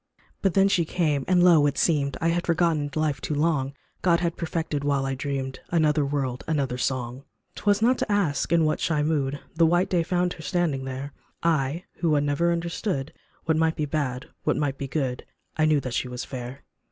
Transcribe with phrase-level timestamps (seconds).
[0.41, 1.67] But then she came, and lo!
[1.67, 6.03] it seemed I had forgotten life too long God had perfected while I dreamed Another
[6.03, 7.17] world, another song.
[7.17, 10.01] 105 THE NEW DAWN 'Twas not to ask in what shy mood The white day
[10.01, 13.13] found her standing there, I, who had never understood
[13.45, 15.23] What might be bad what might be good
[15.55, 16.63] I knew that she was fair.